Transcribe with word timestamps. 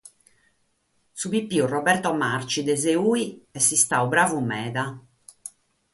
Su 1.19 1.29
pipiu 1.33 1.67
Roberto 1.73 2.11
Marci, 2.21 2.63
de 2.71 2.75
Seui, 2.85 3.23
est 3.59 3.71
istadu 3.79 4.07
bravu 4.15 4.39
meda. 4.51 4.85